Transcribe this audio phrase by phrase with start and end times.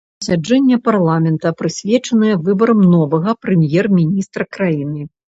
[0.21, 5.01] Пасяджэнне парламента прысвечанае выбарам новага прэм'ер-міністра краіны.